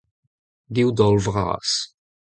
[0.77, 1.71] div daol vras.